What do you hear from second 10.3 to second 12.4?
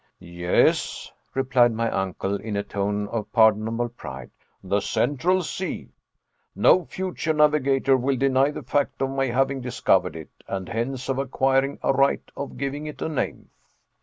and hence of acquiring a right